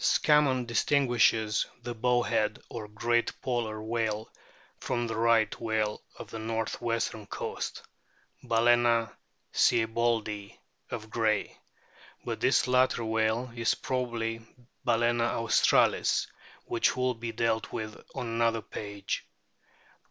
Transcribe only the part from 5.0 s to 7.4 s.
the Risdit whale of the north o western